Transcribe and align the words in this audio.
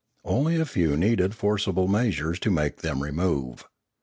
Only 0.25 0.55
a 0.55 0.65
few 0.65 0.97
needed 0.97 1.35
forcible 1.35 1.87
measures 1.87 2.39
to 2.39 2.49
make 2.49 2.77
them 2.77 3.03
remove. 3.03 3.65